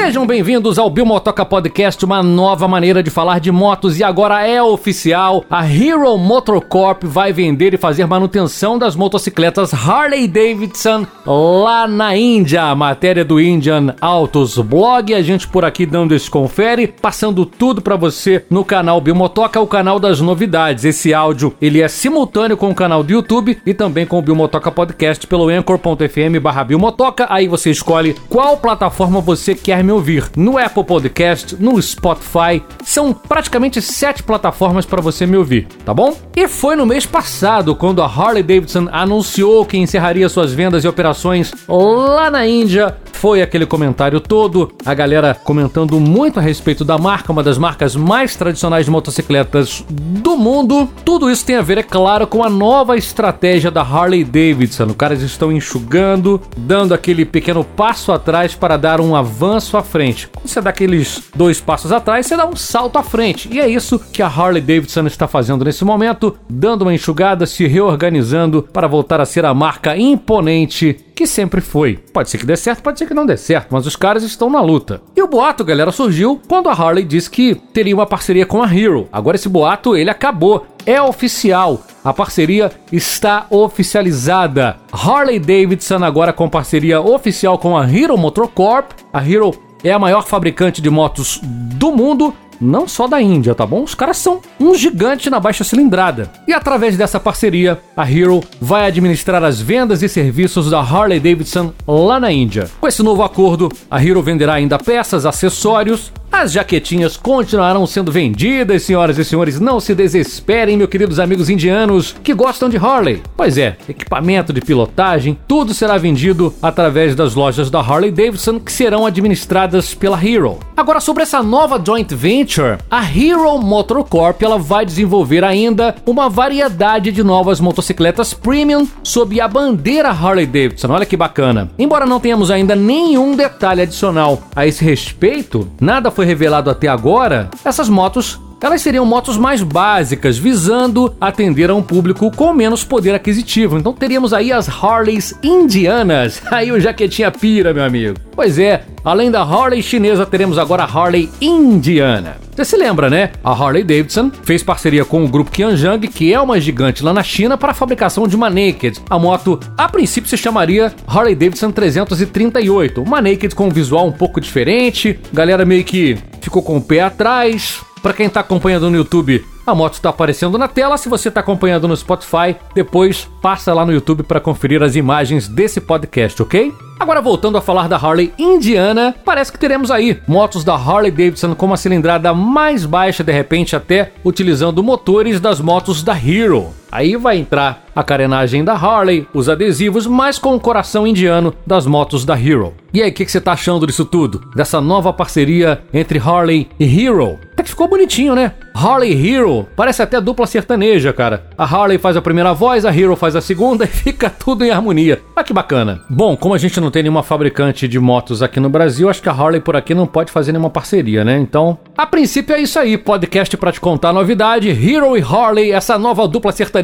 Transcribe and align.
Sejam 0.00 0.24
bem-vindos 0.24 0.78
ao 0.78 0.88
Biomotoca 0.88 1.44
Podcast, 1.44 2.02
uma 2.04 2.22
nova 2.22 2.68
maneira 2.68 3.02
de 3.02 3.10
falar 3.10 3.40
de 3.40 3.50
motos 3.50 3.98
e 3.98 4.04
agora 4.04 4.46
é 4.46 4.62
oficial. 4.62 5.44
A 5.50 5.66
Hero 5.68 6.16
Motor 6.16 6.60
Corp 6.60 7.02
vai 7.02 7.32
vender 7.32 7.74
e 7.74 7.76
fazer 7.76 8.06
manutenção 8.06 8.78
das 8.78 8.94
motocicletas 8.94 9.74
Harley 9.74 10.28
Davidson 10.28 11.04
lá 11.26 11.88
na 11.88 12.16
Índia. 12.16 12.62
A 12.62 12.76
matéria 12.76 13.24
do 13.24 13.40
Indian 13.40 13.92
Autos 14.00 14.56
Blog, 14.58 15.12
a 15.12 15.20
gente 15.20 15.48
por 15.48 15.64
aqui 15.64 15.84
dando 15.84 16.14
esse 16.14 16.30
confere, 16.30 16.86
passando 16.86 17.44
tudo 17.44 17.82
para 17.82 17.96
você 17.96 18.44
no 18.48 18.64
canal 18.64 19.00
Biomotoca, 19.00 19.60
o 19.60 19.66
canal 19.66 19.98
das 19.98 20.20
novidades. 20.20 20.84
Esse 20.84 21.12
áudio, 21.12 21.52
ele 21.60 21.82
é 21.82 21.88
simultâneo 21.88 22.56
com 22.56 22.70
o 22.70 22.74
canal 22.74 23.02
do 23.02 23.12
YouTube 23.12 23.60
e 23.66 23.74
também 23.74 24.06
com 24.06 24.20
o 24.20 24.22
Biomotoca 24.22 24.70
Podcast 24.70 25.26
pelo 25.26 25.48
anchor.fm/biomotoca. 25.48 27.26
Aí 27.28 27.48
você 27.48 27.72
escolhe 27.72 28.14
qual 28.28 28.56
plataforma 28.58 29.20
você 29.20 29.56
quer 29.56 29.87
me 29.88 29.92
ouvir 29.92 30.30
no 30.36 30.58
Apple 30.58 30.84
Podcast, 30.84 31.56
no 31.58 31.80
Spotify. 31.80 32.62
São 32.84 33.14
praticamente 33.14 33.80
sete 33.80 34.22
plataformas 34.22 34.84
para 34.84 35.00
você 35.00 35.26
me 35.26 35.38
ouvir, 35.38 35.66
tá 35.82 35.94
bom? 35.94 36.14
E 36.36 36.46
foi 36.46 36.76
no 36.76 36.84
mês 36.84 37.06
passado 37.06 37.74
quando 37.74 38.02
a 38.02 38.06
Harley 38.06 38.42
Davidson 38.42 38.88
anunciou 38.92 39.64
que 39.64 39.78
encerraria 39.78 40.28
suas 40.28 40.52
vendas 40.52 40.84
e 40.84 40.88
operações 40.88 41.54
lá 41.66 42.30
na 42.30 42.46
Índia. 42.46 42.98
Foi 43.18 43.42
aquele 43.42 43.66
comentário 43.66 44.20
todo, 44.20 44.70
a 44.86 44.94
galera 44.94 45.34
comentando 45.34 45.98
muito 45.98 46.38
a 46.38 46.42
respeito 46.42 46.84
da 46.84 46.96
marca, 46.96 47.32
uma 47.32 47.42
das 47.42 47.58
marcas 47.58 47.96
mais 47.96 48.36
tradicionais 48.36 48.84
de 48.84 48.92
motocicletas 48.92 49.84
do 49.90 50.36
mundo. 50.36 50.88
Tudo 51.04 51.28
isso 51.28 51.44
tem 51.44 51.56
a 51.56 51.60
ver, 51.60 51.78
é 51.78 51.82
claro, 51.82 52.28
com 52.28 52.44
a 52.44 52.48
nova 52.48 52.96
estratégia 52.96 53.72
da 53.72 53.82
Harley 53.82 54.22
Davidson. 54.22 54.84
Os 54.84 54.94
caras 54.94 55.20
estão 55.20 55.50
enxugando, 55.50 56.40
dando 56.56 56.94
aquele 56.94 57.24
pequeno 57.24 57.64
passo 57.64 58.12
atrás 58.12 58.54
para 58.54 58.76
dar 58.76 59.00
um 59.00 59.16
avanço 59.16 59.76
à 59.76 59.82
frente. 59.82 60.28
Quando 60.28 60.46
você 60.46 60.60
dá 60.60 60.70
aqueles 60.70 61.24
dois 61.34 61.60
passos 61.60 61.90
atrás, 61.90 62.24
você 62.24 62.36
dá 62.36 62.46
um 62.46 62.54
salto 62.54 63.00
à 63.00 63.02
frente. 63.02 63.48
E 63.52 63.58
é 63.58 63.68
isso 63.68 63.98
que 63.98 64.22
a 64.22 64.28
Harley 64.28 64.62
Davidson 64.62 65.08
está 65.08 65.26
fazendo 65.26 65.64
nesse 65.64 65.84
momento, 65.84 66.38
dando 66.48 66.82
uma 66.82 66.94
enxugada, 66.94 67.46
se 67.46 67.66
reorganizando 67.66 68.62
para 68.62 68.86
voltar 68.86 69.20
a 69.20 69.26
ser 69.26 69.44
a 69.44 69.52
marca 69.52 69.96
imponente 69.96 71.04
que 71.18 71.26
sempre 71.26 71.60
foi. 71.60 71.98
Pode 72.12 72.30
ser 72.30 72.38
que 72.38 72.46
dê 72.46 72.56
certo, 72.56 72.80
pode 72.80 72.96
ser 72.96 73.06
que 73.06 73.12
não 73.12 73.26
dê 73.26 73.36
certo, 73.36 73.70
mas 73.72 73.84
os 73.88 73.96
caras 73.96 74.22
estão 74.22 74.48
na 74.48 74.60
luta. 74.60 75.02
E 75.16 75.20
o 75.20 75.26
boato, 75.26 75.64
galera, 75.64 75.90
surgiu 75.90 76.40
quando 76.46 76.68
a 76.68 76.72
Harley 76.72 77.02
disse 77.02 77.28
que 77.28 77.56
teria 77.56 77.92
uma 77.92 78.06
parceria 78.06 78.46
com 78.46 78.62
a 78.62 78.72
Hero. 78.72 79.08
Agora 79.12 79.34
esse 79.34 79.48
boato, 79.48 79.96
ele 79.96 80.10
acabou. 80.10 80.64
É 80.86 81.02
oficial. 81.02 81.82
A 82.04 82.12
parceria 82.12 82.70
está 82.92 83.46
oficializada. 83.50 84.76
Harley 84.92 85.40
Davidson 85.40 86.04
agora 86.04 86.32
com 86.32 86.48
parceria 86.48 87.00
oficial 87.00 87.58
com 87.58 87.76
a 87.76 87.84
Hero 87.84 88.16
Motor 88.16 88.46
Corp. 88.46 88.92
A 89.12 89.20
Hero 89.20 89.52
é 89.82 89.90
a 89.90 89.98
maior 89.98 90.24
fabricante 90.24 90.80
de 90.80 90.88
motos 90.88 91.40
do 91.42 91.90
mundo 91.90 92.32
não 92.60 92.88
só 92.88 93.06
da 93.06 93.20
Índia, 93.20 93.54
tá 93.54 93.66
bom? 93.66 93.82
Os 93.82 93.94
caras 93.94 94.16
são 94.16 94.40
um 94.58 94.74
gigante 94.74 95.30
na 95.30 95.40
baixa 95.40 95.64
cilindrada. 95.64 96.30
E 96.46 96.52
através 96.52 96.96
dessa 96.96 97.20
parceria, 97.20 97.80
a 97.96 98.10
Hero 98.10 98.42
vai 98.60 98.86
administrar 98.86 99.42
as 99.44 99.60
vendas 99.60 100.02
e 100.02 100.08
serviços 100.08 100.70
da 100.70 100.80
Harley 100.80 101.20
Davidson 101.20 101.72
lá 101.86 102.18
na 102.18 102.32
Índia. 102.32 102.68
Com 102.80 102.88
esse 102.88 103.02
novo 103.02 103.22
acordo, 103.22 103.68
a 103.90 104.02
Hero 104.02 104.22
venderá 104.22 104.54
ainda 104.54 104.78
peças, 104.78 105.26
acessórios, 105.26 106.12
as 106.30 106.52
jaquetinhas 106.52 107.16
continuarão 107.16 107.86
sendo 107.86 108.12
vendidas, 108.12 108.82
senhoras 108.82 109.18
e 109.18 109.24
senhores. 109.24 109.58
Não 109.58 109.80
se 109.80 109.94
desesperem, 109.94 110.76
meus 110.76 110.90
queridos 110.90 111.18
amigos 111.18 111.50
indianos 111.50 112.14
que 112.22 112.34
gostam 112.34 112.68
de 112.68 112.76
Harley. 112.76 113.22
Pois 113.36 113.58
é, 113.58 113.76
equipamento 113.88 114.52
de 114.52 114.60
pilotagem, 114.60 115.38
tudo 115.48 115.74
será 115.74 115.96
vendido 115.96 116.54
através 116.62 117.14
das 117.14 117.34
lojas 117.34 117.70
da 117.70 117.80
Harley 117.80 118.10
Davidson 118.10 118.60
que 118.60 118.72
serão 118.72 119.06
administradas 119.06 119.94
pela 119.94 120.22
Hero. 120.22 120.58
Agora 120.76 121.00
sobre 121.00 121.22
essa 121.22 121.42
nova 121.42 121.82
joint 121.84 122.14
venture, 122.14 122.78
a 122.90 123.02
Hero 123.02 123.58
Motor 123.58 124.04
Corp 124.04 124.40
ela 124.42 124.58
vai 124.58 124.86
desenvolver 124.86 125.42
ainda 125.42 125.96
uma 126.06 126.28
variedade 126.28 127.10
de 127.10 127.22
novas 127.24 127.60
motocicletas 127.60 128.32
premium 128.32 128.86
sob 129.02 129.40
a 129.40 129.48
bandeira 129.48 130.10
Harley 130.10 130.46
Davidson. 130.46 130.92
Olha 130.92 131.06
que 131.06 131.16
bacana. 131.16 131.70
Embora 131.78 132.06
não 132.06 132.20
tenhamos 132.20 132.50
ainda 132.50 132.76
nenhum 132.76 133.34
detalhe 133.34 133.82
adicional 133.82 134.42
a 134.54 134.66
esse 134.66 134.84
respeito, 134.84 135.68
nada 135.80 136.10
foi 136.18 136.26
revelado 136.26 136.68
até 136.68 136.88
agora, 136.88 137.48
essas 137.64 137.88
motos 137.88 138.40
elas 138.60 138.82
seriam 138.82 139.06
motos 139.06 139.36
mais 139.36 139.62
básicas, 139.62 140.36
visando 140.36 141.14
atender 141.20 141.70
a 141.70 141.74
um 141.74 141.82
público 141.82 142.30
com 142.30 142.52
menos 142.52 142.84
poder 142.84 143.14
aquisitivo. 143.14 143.78
Então 143.78 143.92
teríamos 143.92 144.32
aí 144.32 144.52
as 144.52 144.68
Harleys 144.68 145.34
indianas. 145.42 146.42
Aí 146.50 146.72
o 146.72 146.80
jaquetinha 146.80 147.30
pira, 147.30 147.72
meu 147.72 147.84
amigo. 147.84 148.16
Pois 148.34 148.58
é, 148.58 148.84
além 149.04 149.30
da 149.30 149.42
Harley 149.42 149.82
chinesa, 149.82 150.26
teremos 150.26 150.58
agora 150.58 150.82
a 150.82 150.86
Harley 150.86 151.28
indiana. 151.40 152.36
Você 152.54 152.64
se 152.64 152.76
lembra, 152.76 153.08
né? 153.08 153.30
A 153.44 153.52
Harley 153.52 153.84
Davidson 153.84 154.32
fez 154.42 154.62
parceria 154.62 155.04
com 155.04 155.24
o 155.24 155.28
grupo 155.28 155.50
Qianzhang, 155.50 156.08
que 156.08 156.32
é 156.32 156.40
uma 156.40 156.60
gigante 156.60 157.04
lá 157.04 157.12
na 157.12 157.22
China, 157.22 157.56
para 157.56 157.70
a 157.70 157.74
fabricação 157.74 158.26
de 158.26 158.34
uma 158.34 158.50
Naked. 158.50 159.00
A 159.08 159.18
moto, 159.18 159.60
a 159.76 159.88
princípio, 159.88 160.28
se 160.28 160.36
chamaria 160.36 160.92
Harley 161.06 161.36
Davidson 161.36 161.70
338. 161.70 163.00
Uma 163.00 163.20
Naked 163.20 163.54
com 163.54 163.66
um 163.66 163.70
visual 163.70 164.06
um 164.06 164.12
pouco 164.12 164.40
diferente, 164.40 165.18
galera 165.32 165.64
meio 165.64 165.84
que 165.84 166.18
ficou 166.40 166.62
com 166.62 166.76
o 166.76 166.82
pé 166.82 167.00
atrás, 167.00 167.80
para 168.02 168.12
quem 168.12 168.26
está 168.26 168.40
acompanhando 168.40 168.90
no 168.90 168.96
YouTube, 168.96 169.44
a 169.66 169.74
moto 169.74 169.94
está 169.94 170.08
aparecendo 170.08 170.56
na 170.56 170.68
tela. 170.68 170.96
Se 170.96 171.08
você 171.08 171.28
está 171.28 171.40
acompanhando 171.40 171.86
no 171.86 171.96
Spotify, 171.96 172.56
depois 172.74 173.28
passa 173.42 173.74
lá 173.74 173.84
no 173.84 173.92
YouTube 173.92 174.22
para 174.22 174.40
conferir 174.40 174.82
as 174.82 174.96
imagens 174.96 175.46
desse 175.48 175.80
podcast, 175.80 176.40
ok? 176.42 176.72
Agora 176.98 177.20
voltando 177.20 177.56
a 177.58 177.60
falar 177.60 177.88
da 177.88 177.96
Harley 177.96 178.32
Indiana, 178.38 179.14
parece 179.24 179.52
que 179.52 179.58
teremos 179.58 179.90
aí 179.90 180.20
motos 180.26 180.64
da 180.64 180.74
Harley 180.74 181.12
Davidson 181.12 181.54
com 181.54 181.66
uma 181.66 181.76
cilindrada 181.76 182.34
mais 182.34 182.84
baixa, 182.84 183.22
de 183.22 183.32
repente 183.32 183.76
até 183.76 184.12
utilizando 184.24 184.82
motores 184.82 185.38
das 185.38 185.60
motos 185.60 186.02
da 186.02 186.16
Hero. 186.16 186.74
Aí 186.90 187.16
vai 187.16 187.38
entrar 187.38 187.88
a 187.94 188.02
carenagem 188.04 188.64
da 188.64 188.74
Harley, 188.74 189.26
os 189.34 189.48
adesivos, 189.48 190.06
mas 190.06 190.38
com 190.38 190.54
o 190.54 190.60
coração 190.60 191.06
indiano 191.06 191.52
das 191.66 191.84
motos 191.84 192.24
da 192.24 192.38
Hero. 192.38 192.72
E 192.94 193.02
aí, 193.02 193.10
o 193.10 193.12
que, 193.12 193.24
que, 193.24 193.30
você 193.30 193.40
tá 193.40 193.52
achando 193.52 193.86
disso 193.86 194.04
tudo? 194.04 194.40
Dessa 194.54 194.80
nova 194.80 195.12
parceria 195.12 195.82
entre 195.92 196.18
Harley 196.18 196.68
e 196.80 196.84
Hero? 196.84 197.38
Até 197.52 197.64
que 197.64 197.70
ficou 197.70 197.88
bonitinho, 197.88 198.34
né? 198.34 198.52
Harley 198.72 199.12
Hero, 199.12 199.66
parece 199.74 200.00
até 200.00 200.20
dupla 200.20 200.46
sertaneja, 200.46 201.12
cara. 201.12 201.48
A 201.58 201.64
Harley 201.64 201.98
faz 201.98 202.16
a 202.16 202.22
primeira 202.22 202.54
voz, 202.54 202.86
a 202.86 202.96
Hero 202.96 203.16
faz 203.16 203.34
a 203.34 203.40
segunda 203.40 203.84
e 203.84 203.88
fica 203.88 204.30
tudo 204.30 204.64
em 204.64 204.70
harmonia. 204.70 205.20
Olha 205.36 205.44
que 205.44 205.52
bacana. 205.52 206.00
Bom, 206.08 206.36
como 206.36 206.54
a 206.54 206.58
gente 206.58 206.80
não 206.80 206.90
tem 206.90 207.02
nenhuma 207.02 207.24
fabricante 207.24 207.88
de 207.88 207.98
motos 207.98 208.42
aqui 208.42 208.60
no 208.60 208.70
Brasil, 208.70 209.10
acho 209.10 209.20
que 209.20 209.28
a 209.28 209.32
Harley 209.32 209.60
por 209.60 209.74
aqui 209.74 209.92
não 209.92 210.06
pode 210.06 210.30
fazer 210.30 210.52
nenhuma 210.52 210.70
parceria, 210.70 211.24
né? 211.24 211.36
Então, 211.38 211.76
a 211.96 212.06
princípio 212.06 212.54
é 212.54 212.60
isso 212.60 212.78
aí. 212.78 212.96
Podcast 212.96 213.56
para 213.56 213.72
te 213.72 213.80
contar 213.80 214.10
a 214.10 214.12
novidade. 214.12 214.68
Hero 214.68 215.16
e 215.16 215.20
Harley, 215.20 215.72
essa 215.72 215.98
nova 215.98 216.28
dupla 216.28 216.52
sertaneja, 216.52 216.77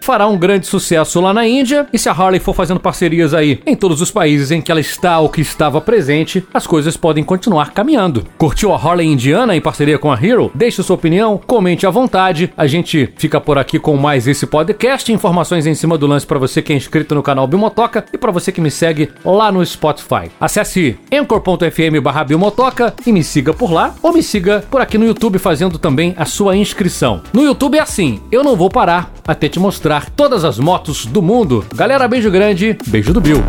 fará 0.00 0.26
um 0.26 0.36
grande 0.36 0.66
sucesso 0.66 1.20
lá 1.20 1.32
na 1.32 1.46
Índia. 1.46 1.86
E 1.92 1.98
se 1.98 2.08
a 2.08 2.12
Harley 2.12 2.40
for 2.40 2.54
fazendo 2.54 2.80
parcerias 2.80 3.34
aí 3.34 3.60
em 3.66 3.76
todos 3.76 4.00
os 4.00 4.10
países 4.10 4.50
em 4.50 4.60
que 4.60 4.70
ela 4.70 4.80
está 4.80 5.18
ou 5.18 5.28
que 5.28 5.40
estava 5.40 5.80
presente, 5.80 6.44
as 6.52 6.66
coisas 6.66 6.96
podem 6.96 7.24
continuar 7.24 7.72
caminhando. 7.72 8.26
Curtiu 8.38 8.72
a 8.72 8.76
Harley 8.76 9.06
indiana 9.06 9.56
em 9.56 9.60
parceria 9.60 9.98
com 9.98 10.12
a 10.12 10.18
Hero? 10.20 10.50
Deixe 10.54 10.82
sua 10.82 10.96
opinião, 10.96 11.40
comente 11.46 11.86
à 11.86 11.90
vontade. 11.90 12.52
A 12.56 12.66
gente 12.66 13.12
fica 13.16 13.40
por 13.40 13.58
aqui 13.58 13.78
com 13.78 13.96
mais 13.96 14.26
esse 14.26 14.46
podcast. 14.46 15.12
Informações 15.12 15.66
em 15.66 15.74
cima 15.74 15.98
do 15.98 16.06
lance 16.06 16.26
para 16.26 16.38
você 16.38 16.62
que 16.62 16.72
é 16.72 16.76
inscrito 16.76 17.14
no 17.14 17.22
canal 17.22 17.46
Bimotoca 17.46 18.04
e 18.12 18.18
para 18.18 18.32
você 18.32 18.52
que 18.52 18.60
me 18.60 18.70
segue 18.70 19.10
lá 19.24 19.50
no 19.50 19.64
Spotify. 19.64 20.30
Acesse 20.40 20.98
anchor.fm 21.12 22.00
barra 22.02 22.24
Bimotoca 22.24 22.94
e 23.06 23.12
me 23.12 23.22
siga 23.22 23.52
por 23.52 23.72
lá 23.72 23.94
ou 24.02 24.12
me 24.12 24.22
siga 24.22 24.64
por 24.70 24.80
aqui 24.80 24.98
no 24.98 25.06
YouTube 25.06 25.38
fazendo 25.38 25.78
também 25.78 26.14
a 26.16 26.24
sua 26.24 26.56
inscrição. 26.56 27.22
No 27.32 27.42
YouTube 27.42 27.78
é 27.78 27.80
assim, 27.80 28.20
eu 28.30 28.42
não 28.42 28.56
vou 28.56 28.68
parar 28.68 29.12
até 29.34 29.48
te 29.48 29.58
mostrar 29.58 30.08
todas 30.10 30.44
as 30.44 30.58
motos 30.58 31.04
do 31.04 31.20
mundo. 31.20 31.64
Galera, 31.74 32.08
beijo 32.08 32.30
grande, 32.30 32.78
beijo 32.86 33.12
do 33.12 33.20
Bill. 33.20 33.42